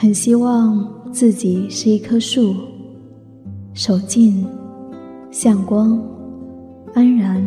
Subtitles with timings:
[0.00, 2.54] 很希望自己是一棵树，
[3.74, 4.46] 守静，
[5.30, 6.02] 向光，
[6.94, 7.46] 安然，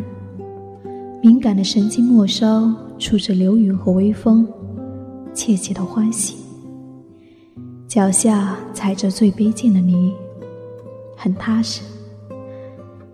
[1.20, 4.48] 敏感的神经末梢触着流云和微风，
[5.34, 6.46] 切切的欢喜。
[7.88, 10.14] 脚下踩着最卑贱的泥，
[11.18, 11.82] 很踏实。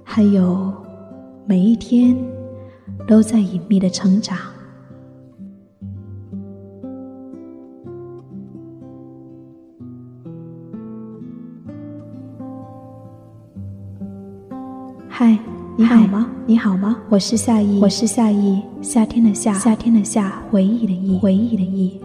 [0.03, 0.69] 还有，
[1.45, 2.13] 每一天
[3.07, 4.37] 都在隐秘的成长。
[15.21, 15.37] 嗨，
[15.75, 16.29] 你好吗？
[16.45, 16.95] 你好吗？
[17.09, 21.99] 我是夏意，我是夏意，夏天的夏，夏天的夏，回忆的忆，回忆的忆。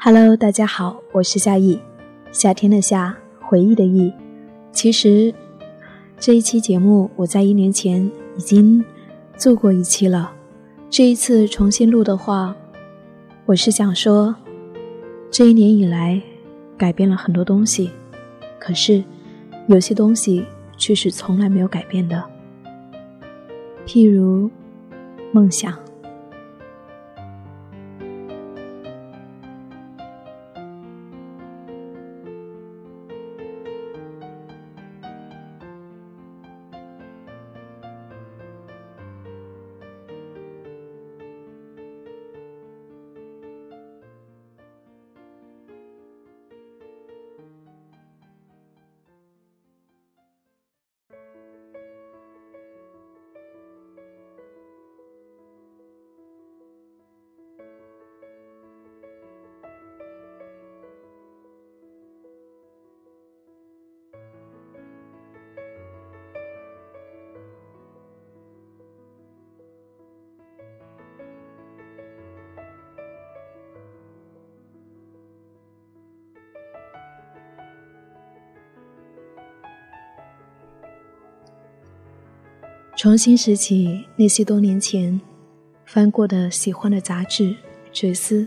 [0.00, 1.76] Hello，大家好，我是夏意，
[2.30, 4.12] 夏天的夏，回忆的忆。
[4.70, 5.34] 其实
[6.20, 8.84] 这一期节目我在一年前已经
[9.36, 10.30] 做过一期了，
[10.88, 12.54] 这一次重新录的话，
[13.44, 14.36] 我是想说，
[15.32, 16.22] 这一年以来
[16.76, 17.90] 改变了很多东西，
[18.60, 19.02] 可是
[19.66, 20.44] 有些东西
[20.76, 22.22] 却是从来没有改变的，
[23.84, 24.48] 譬如
[25.32, 25.76] 梦想。
[82.98, 85.18] 重新拾起那些多年前
[85.86, 87.54] 翻过的喜欢的杂志
[87.92, 88.44] 纸丝，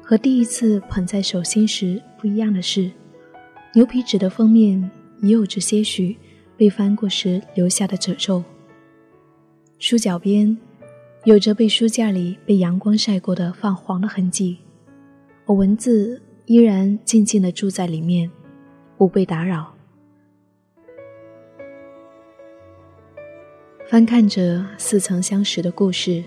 [0.00, 2.88] 和第一次捧在手心时不一样的是，
[3.74, 4.88] 牛皮纸的封面
[5.20, 6.16] 已有着些许
[6.56, 8.44] 被翻过时留下的褶皱。
[9.80, 10.56] 书角边
[11.24, 14.58] 有着被书架里被阳光晒过的泛黄的痕迹，
[15.46, 18.30] 而文字依然静静地住在里面，
[18.96, 19.74] 不被打扰。
[23.88, 26.22] 翻看着似曾相识的故事，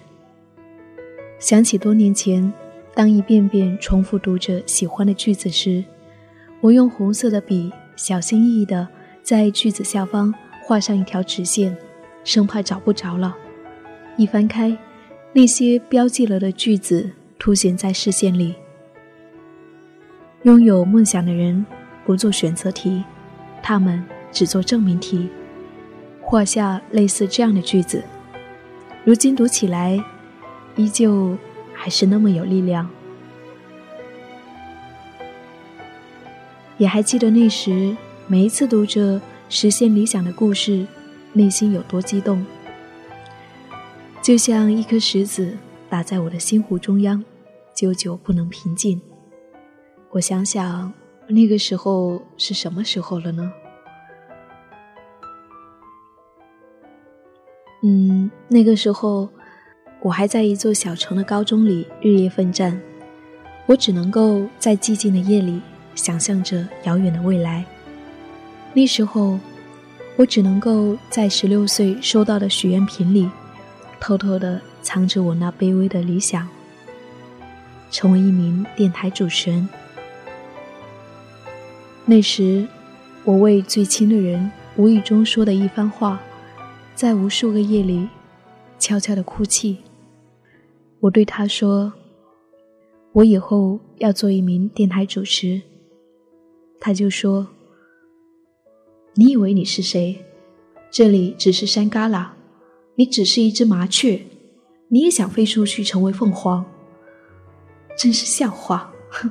[1.37, 2.51] 想起多年前，
[2.95, 5.83] 当一遍遍重复读着喜欢的句子时，
[6.59, 8.87] 我用红色的笔小心翼翼地
[9.21, 10.33] 在句子下方
[10.63, 11.77] 画上一条直线，
[12.23, 13.37] 生怕找不着了。
[14.17, 14.75] 一翻开，
[15.31, 18.55] 那些标记了的句子凸显在视线里。
[20.41, 21.63] 拥有梦想的人
[22.07, 23.03] 不做选择题，
[23.61, 25.29] 他们只做证明题。
[26.31, 28.01] 画下类似这样的句子，
[29.03, 30.01] 如今读起来，
[30.77, 31.37] 依旧
[31.73, 32.89] 还是那么有力量。
[36.77, 37.93] 也还记得那时，
[38.27, 39.19] 每一次读着
[39.49, 40.87] 实现理想的故事，
[41.33, 42.45] 内心有多激动，
[44.21, 45.57] 就像一颗石子
[45.89, 47.21] 打在我的心湖中央，
[47.75, 49.01] 久久不能平静。
[50.11, 50.93] 我想想，
[51.27, 53.51] 那个时候是什么时候了呢？
[57.83, 59.27] 嗯，那个时候，
[60.01, 62.79] 我还在一座小城的高中里日夜奋战，
[63.65, 65.59] 我只能够在寂静的夜里
[65.95, 67.65] 想象着遥远的未来。
[68.73, 69.39] 那时候，
[70.15, 73.27] 我只能够在十六岁收到的许愿瓶里，
[73.99, 76.47] 偷偷的藏着我那卑微的理想，
[77.89, 79.67] 成为一名电台主持人。
[82.05, 82.67] 那时，
[83.23, 86.21] 我为最亲的人无意中说的一番话。
[87.01, 88.07] 在无数个夜里，
[88.77, 89.79] 悄悄的哭泣。
[90.99, 91.91] 我对他说
[93.11, 95.59] ：“我以后要做一名电台主持。”
[96.79, 97.47] 他就说
[99.17, 100.23] ：“你以为你是谁？
[100.91, 102.27] 这里只是山旮旯，
[102.93, 104.21] 你只是一只麻雀，
[104.89, 106.63] 你也想飞出去成为凤凰？
[107.97, 109.27] 真是笑话！”哼。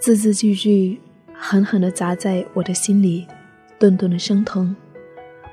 [0.00, 1.00] 字字句句
[1.32, 3.26] 狠狠地砸在我的心里，
[3.78, 4.74] 顿顿的生疼。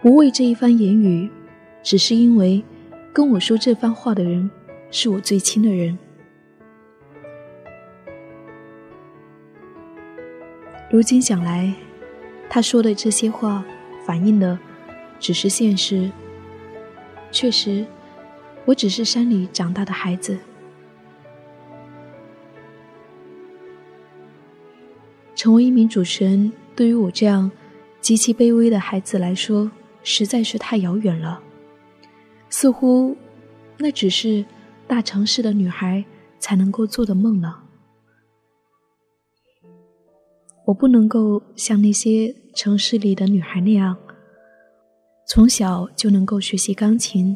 [0.02, 1.30] 不为这一番言语，
[1.82, 2.64] 只是因为
[3.14, 4.50] 跟我说这番话的人
[4.90, 5.98] 是我最亲的人。
[10.90, 11.74] 如今想来，
[12.50, 13.64] 他说的这些话，
[14.06, 14.60] 反映的
[15.18, 16.12] 只是现实。
[17.32, 17.86] 确实，
[18.66, 20.38] 我只是山里长大的孩子。
[25.42, 27.50] 成为一名主持人，对于我这样
[28.00, 29.72] 极其卑微的孩子来说，
[30.04, 31.42] 实在是太遥远了。
[32.52, 33.18] 似乎，
[33.80, 34.46] 那只是
[34.86, 36.06] 大城市的女孩
[36.38, 37.56] 才能够做的梦呢。
[40.68, 43.98] 我不能够像那些城市里的女孩那样，
[45.28, 47.36] 从小就能够学习钢琴、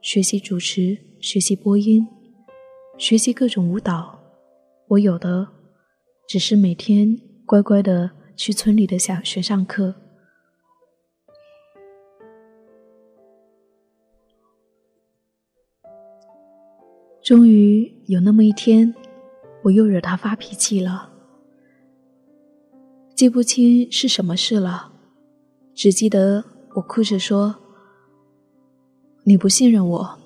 [0.00, 2.08] 学习主持、学习播音、
[2.96, 4.18] 学习各种舞蹈。
[4.88, 5.46] 我有的
[6.26, 7.14] 只是每天
[7.46, 9.94] 乖乖的去村里的小学上课。
[17.22, 18.92] 终于有那么一天，
[19.62, 21.10] 我又惹他发脾气了。
[23.14, 24.92] 记不清是什么事了，
[25.72, 26.42] 只记得
[26.74, 27.54] 我哭着说
[29.22, 30.18] ：“你不信任我，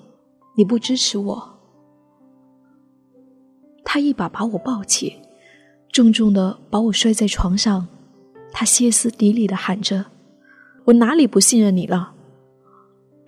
[0.55, 1.59] 你不支持我。”
[3.85, 5.21] 他一把把我抱起，
[5.97, 7.87] 重重的把我摔在床上，
[8.51, 10.05] 他歇斯底里的喊着
[10.85, 12.13] ：“我哪里不信任你了？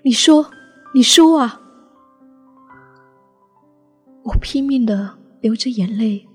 [0.04, 0.51] 你说，
[0.94, 1.60] 你说啊！”
[4.21, 6.27] 我拼命的流着眼泪，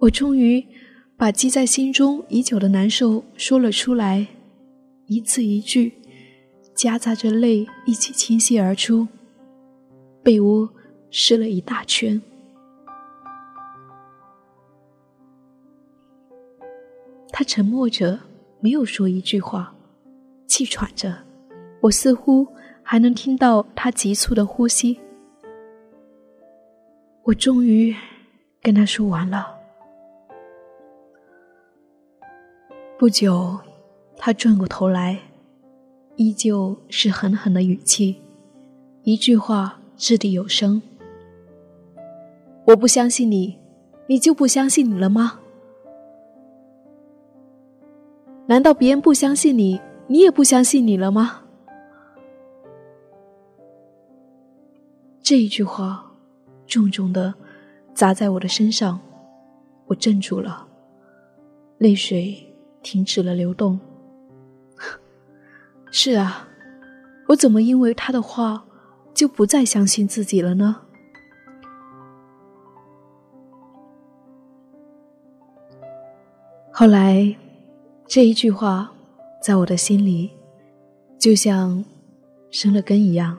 [0.00, 0.66] 我终于。
[1.16, 4.26] 把积在心中已久的难受说了出来，
[5.06, 5.92] 一字一句，
[6.74, 9.06] 夹杂着泪一起倾泻而出，
[10.24, 10.68] 被窝
[11.12, 12.20] 湿了一大圈。
[17.36, 18.16] 他沉默着，
[18.60, 19.74] 没有说一句话，
[20.46, 21.12] 气喘着，
[21.80, 22.46] 我似乎
[22.80, 24.96] 还能听到他急促的呼吸。
[27.24, 27.92] 我终于
[28.62, 29.48] 跟他说完了。
[32.96, 33.58] 不久，
[34.16, 35.18] 他转过头来，
[36.14, 38.22] 依旧是狠狠的语气，
[39.02, 40.80] 一句话掷地有声
[42.68, 43.58] ：“我不相信你，
[44.06, 45.40] 你就不相信你了吗？
[48.46, 51.42] 难道别人不相信你，你也不相信你了吗？”
[55.22, 56.12] 这一句话，
[56.66, 57.34] 重重的
[57.94, 59.00] 砸在我的身上，
[59.86, 60.66] 我镇住了，
[61.78, 62.50] 泪水。
[62.84, 63.80] 停止了流动。
[65.90, 66.46] 是啊，
[67.28, 68.62] 我怎么因为他的话
[69.14, 70.82] 就不再相信自己了呢？
[76.70, 77.34] 后来，
[78.06, 78.92] 这一句话
[79.42, 80.30] 在我的心里，
[81.18, 81.82] 就像
[82.50, 83.36] 生了根一样，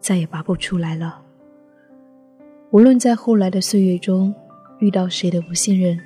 [0.00, 1.20] 再也拔不出来了。
[2.70, 4.32] 无论在后来的岁月中
[4.78, 5.98] 遇到谁的不信任，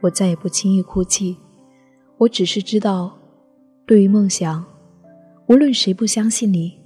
[0.00, 1.36] 我再也不轻易哭泣。
[2.18, 3.16] 我只是知道，
[3.86, 4.64] 对于梦想，
[5.46, 6.78] 无论谁不相信你，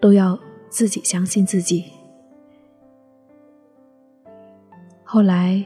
[0.00, 1.86] 都要自己相信自己。
[5.02, 5.64] 后来，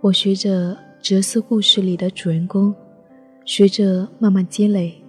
[0.00, 2.74] 我学着哲思故事里的主人公，
[3.46, 5.00] 学着慢慢积累，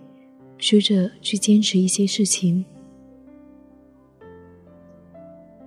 [0.59, 2.63] 学着去坚持一些事情，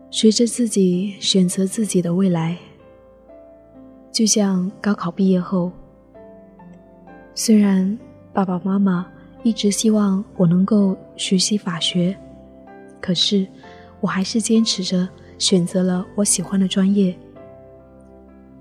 [0.08, 2.56] 学着自己选择自己的未来。
[4.12, 5.70] 就像高考毕业后。
[7.34, 7.98] 虽然
[8.32, 9.06] 爸爸妈妈
[9.42, 12.16] 一直希望我能够学习法学，
[13.00, 13.46] 可是
[14.00, 15.08] 我还是坚持着
[15.38, 17.16] 选择了我喜欢的专业。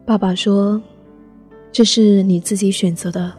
[0.04, 0.82] 爸爸说
[1.72, 3.36] ：“这是你自己选择的，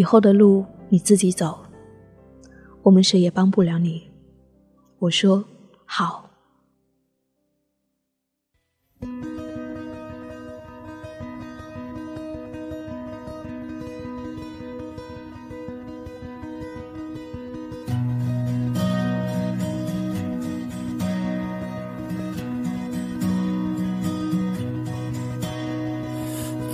[0.00, 1.58] 以后的路你自己走，
[2.80, 4.02] 我们谁也帮不了你。”
[4.98, 5.44] 我说
[5.84, 6.24] ：“好。”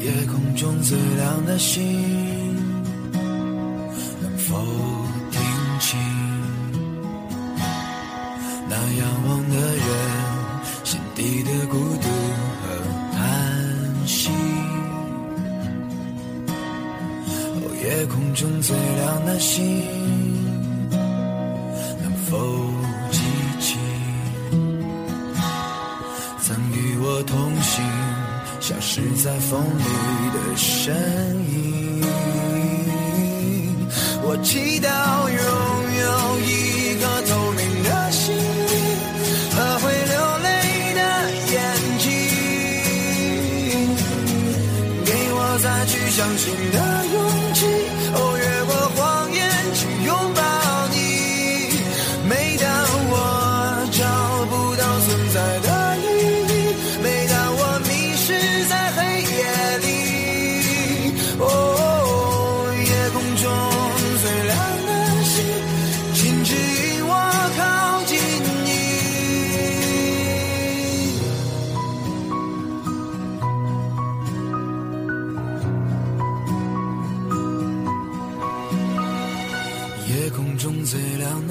[0.01, 2.46] 夜空中最亮的星，
[4.75, 4.96] 能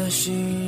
[0.05, 0.64] 亮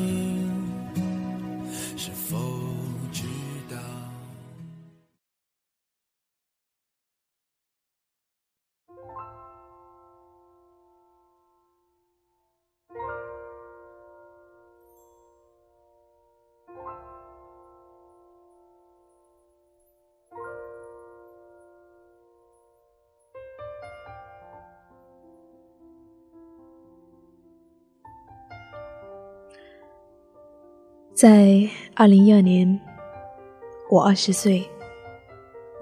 [31.18, 32.80] 在二零一二年，
[33.90, 34.64] 我二十岁，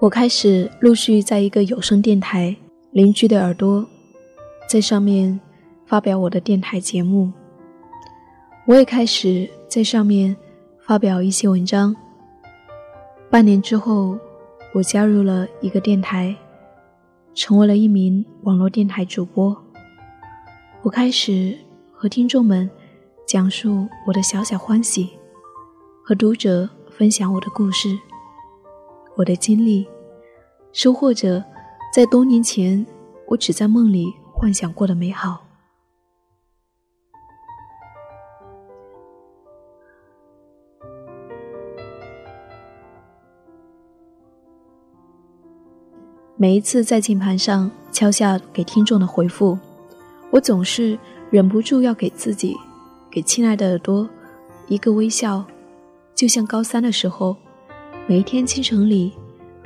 [0.00, 2.56] 我开始陆续在一个有声电台
[2.92, 3.82] 《邻居的耳朵》
[4.66, 5.38] 在上面
[5.84, 7.30] 发表我的电台节目。
[8.66, 10.34] 我也开始在上面
[10.86, 11.94] 发表一些文章。
[13.28, 14.18] 半年之后，
[14.72, 16.34] 我加入了一个电台，
[17.34, 19.54] 成为了一名网络电台主播。
[20.80, 21.54] 我开始
[21.92, 22.70] 和听众们
[23.28, 25.10] 讲述我的小小欢喜。
[26.08, 27.98] 和读者分享我的故事，
[29.16, 29.84] 我的经历，
[30.72, 31.44] 收获着
[31.92, 32.86] 在多年前
[33.26, 35.44] 我只在梦里幻想过的美好。
[46.36, 49.58] 每一次在键盘上敲下给听众的回复，
[50.30, 50.96] 我总是
[51.30, 52.56] 忍不住要给自己，
[53.10, 54.08] 给亲爱的耳朵
[54.68, 55.44] 一个微笑。
[56.16, 57.36] 就像高三的时候，
[58.06, 59.12] 每一天清晨里，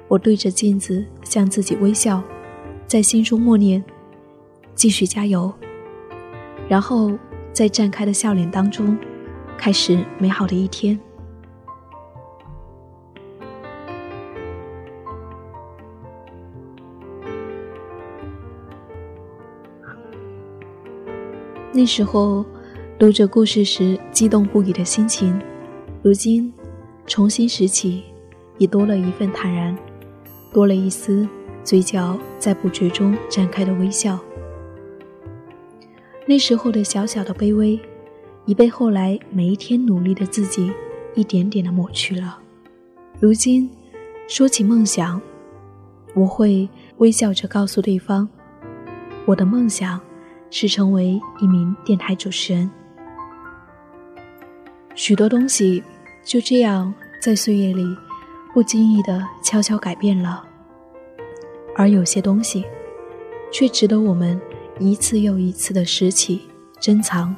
[0.09, 2.21] 我对着镜子向自己微笑，
[2.89, 3.83] 在心中默念
[4.75, 5.53] ：“继续加油。”
[6.69, 7.13] 然后
[7.53, 8.99] 在绽开的笑脸当中，
[9.57, 10.99] 开始美好的一天。
[21.73, 22.45] 那时候，
[22.99, 25.41] 读着故事时激动不已的心情。
[26.03, 26.51] 如今，
[27.07, 28.03] 重新拾起，
[28.57, 29.77] 已多了一份坦然，
[30.51, 31.29] 多了一丝
[31.63, 34.19] 嘴角在不觉中绽开的微笑。
[36.27, 37.79] 那时候的小小的卑微，
[38.47, 40.73] 已被后来每一天努力的自己
[41.15, 42.39] 一点点的抹去了。
[43.19, 43.69] 如今，
[44.27, 45.21] 说起梦想，
[46.15, 46.67] 我会
[46.97, 48.27] 微笑着告诉对方，
[49.27, 50.01] 我的梦想
[50.49, 52.71] 是成为一名电台主持人。
[55.03, 55.83] 许多东西
[56.23, 56.93] 就这样
[57.23, 57.83] 在岁月里
[58.53, 60.45] 不经意的悄悄改变了，
[61.75, 62.63] 而有些东西
[63.51, 64.39] 却值得我们
[64.79, 66.43] 一次又一次的拾起、
[66.79, 67.35] 珍藏。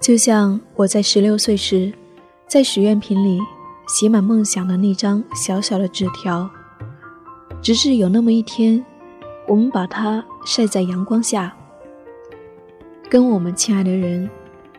[0.00, 1.92] 就像我在十六岁时，
[2.48, 3.38] 在许愿瓶里
[3.86, 6.48] 写满梦想的那张小小的纸条，
[7.60, 8.82] 直至有那么一天，
[9.46, 11.54] 我们把它晒在阳光下，
[13.10, 14.30] 跟我们亲爱的人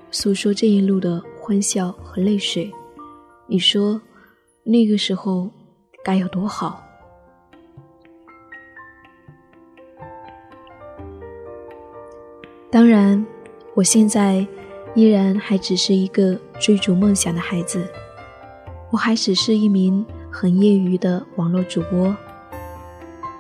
[0.09, 1.21] 诉说这一路的。
[1.51, 2.71] 欢笑和泪水，
[3.45, 4.01] 你说
[4.63, 5.51] 那个时候
[6.01, 6.81] 该有多好？
[12.69, 13.25] 当然，
[13.73, 14.47] 我现在
[14.95, 17.85] 依然还只是一个追逐梦想的孩子，
[18.89, 22.15] 我还只是一名很业余的网络主播，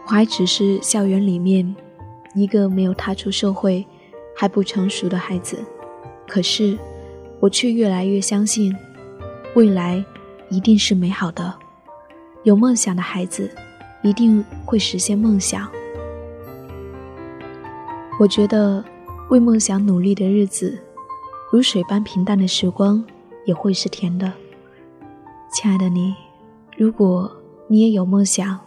[0.07, 1.73] 我还只是校园里面
[2.35, 3.87] 一个没有踏出社会、
[4.35, 5.63] 还不成熟的孩子。
[6.27, 6.77] 可是。
[7.41, 8.73] 我却越来越相信，
[9.55, 10.03] 未来
[10.49, 11.51] 一定是美好的。
[12.43, 13.49] 有梦想的孩子，
[14.03, 15.67] 一定会实现梦想。
[18.19, 18.85] 我觉得，
[19.29, 20.79] 为梦想努力的日子，
[21.51, 23.03] 如水般平淡的时光，
[23.45, 24.31] 也会是甜的。
[25.51, 26.13] 亲爱的你，
[26.77, 27.31] 如果
[27.67, 28.59] 你也有梦想，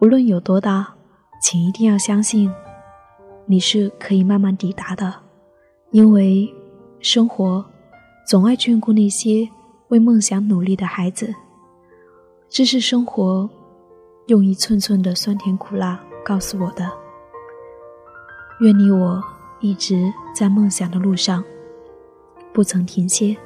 [0.00, 0.86] 无论有多大，
[1.40, 2.52] 请一定要相信，
[3.46, 5.14] 你是可以慢慢抵达的，
[5.92, 6.46] 因为
[7.00, 7.64] 生活。
[8.26, 9.48] 总爱眷顾那些
[9.86, 11.32] 为梦想努力的孩子，
[12.48, 13.48] 这是生活
[14.26, 16.90] 用一寸寸的酸甜苦辣告诉我的。
[18.58, 19.22] 愿你我
[19.60, 21.44] 一直在梦想的路上，
[22.52, 23.36] 不曾停歇。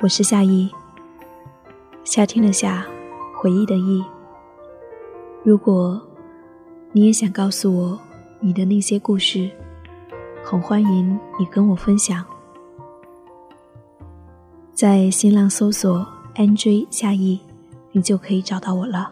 [0.00, 0.70] 我是夏意，
[2.04, 2.86] 夏天的夏，
[3.34, 4.04] 回忆的忆。
[5.42, 6.00] 如果
[6.92, 7.98] 你也想告诉我
[8.38, 9.50] 你的那些故事，
[10.44, 12.24] 很欢迎你跟我分享。
[14.74, 17.40] 在新浪搜索 “nj 夏意”，
[17.92, 19.10] 你就可以找到我了。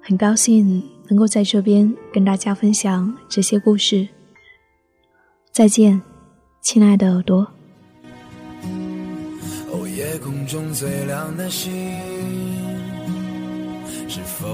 [0.00, 4.06] 很高兴能够在这边跟大家分享这些故事。
[5.50, 6.00] 再见，
[6.60, 7.46] 亲爱的耳朵。
[9.70, 11.72] 哦，夜空中最亮的星。
[14.08, 14.46] 是否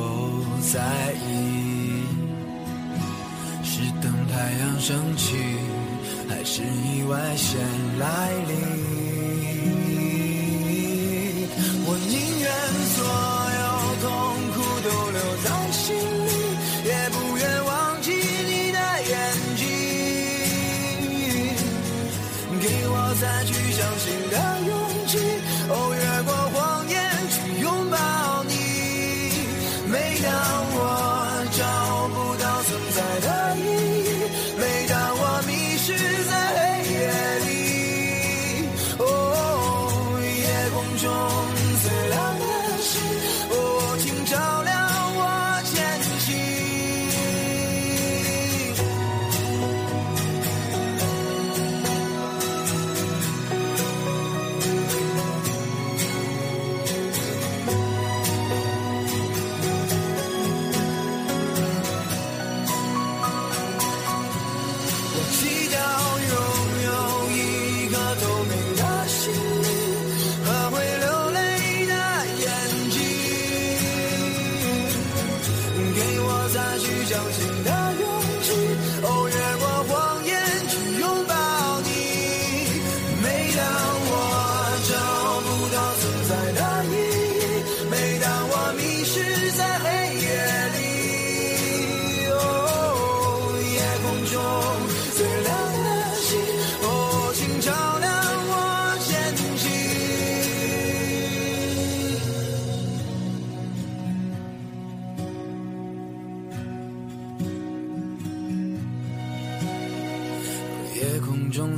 [0.73, 2.05] 在意？
[3.79, 5.37] 是等太阳升起，
[6.29, 7.61] 还是意外先
[8.01, 8.53] 来临？
[11.87, 12.51] 我宁愿
[12.97, 12.99] 所
[13.55, 13.63] 有
[14.03, 14.07] 痛
[14.53, 15.87] 苦都留在心
[65.31, 65.98] 夜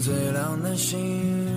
[0.01, 1.50] 最亮的星，